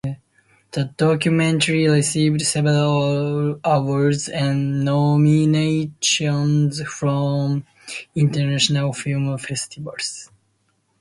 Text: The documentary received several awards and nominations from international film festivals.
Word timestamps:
The 0.71 0.85
documentary 0.97 1.87
received 1.87 2.41
several 2.41 3.59
awards 3.63 4.29
and 4.29 4.83
nominations 4.83 6.81
from 6.81 7.65
international 8.15 8.93
film 8.93 9.37
festivals. 9.37 10.31